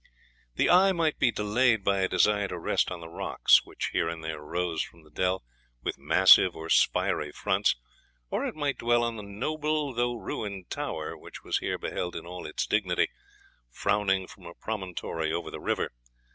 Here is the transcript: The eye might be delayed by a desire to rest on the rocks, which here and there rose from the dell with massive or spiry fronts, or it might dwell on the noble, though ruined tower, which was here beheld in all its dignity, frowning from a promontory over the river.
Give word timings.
The 0.55 0.67
eye 0.67 0.93
might 0.93 1.19
be 1.19 1.29
delayed 1.29 1.83
by 1.83 1.99
a 1.99 2.07
desire 2.07 2.47
to 2.47 2.57
rest 2.57 2.89
on 2.89 3.01
the 3.01 3.07
rocks, 3.07 3.63
which 3.65 3.91
here 3.93 4.09
and 4.09 4.23
there 4.23 4.41
rose 4.41 4.81
from 4.81 5.03
the 5.03 5.11
dell 5.11 5.43
with 5.83 5.99
massive 5.99 6.55
or 6.55 6.69
spiry 6.71 7.31
fronts, 7.31 7.75
or 8.31 8.43
it 8.43 8.55
might 8.55 8.79
dwell 8.79 9.03
on 9.03 9.15
the 9.15 9.21
noble, 9.21 9.93
though 9.93 10.15
ruined 10.15 10.71
tower, 10.71 11.15
which 11.15 11.43
was 11.43 11.59
here 11.59 11.77
beheld 11.77 12.15
in 12.15 12.25
all 12.25 12.47
its 12.47 12.65
dignity, 12.65 13.09
frowning 13.69 14.25
from 14.25 14.47
a 14.47 14.55
promontory 14.55 15.31
over 15.31 15.51
the 15.51 15.61
river. 15.61 15.91